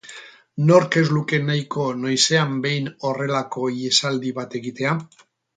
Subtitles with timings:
[0.69, 4.99] Nork ez luke nahiko noizean behin horrelako ihesaldi bat egitea?